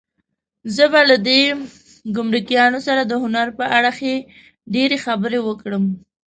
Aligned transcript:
زه 0.75 0.85
به 0.91 1.01
له 1.09 1.17
دې 1.27 1.41
ګمرکیانو 2.15 2.79
سره 2.87 3.01
د 3.05 3.13
هنر 3.23 3.47
په 3.59 3.65
اړه 3.77 3.91
ښې 3.97 4.15
ډېرې 4.73 4.97
خبرې 5.05 5.39
وکړم. 5.43 5.83